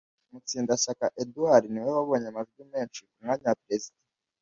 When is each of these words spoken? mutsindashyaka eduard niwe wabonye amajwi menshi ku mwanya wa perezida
mutsindashyaka 0.31 1.05
eduard 1.21 1.63
niwe 1.69 1.89
wabonye 1.97 2.27
amajwi 2.29 2.61
menshi 2.73 2.99
ku 3.07 3.13
mwanya 3.21 3.45
wa 3.49 3.59
perezida 3.63 3.97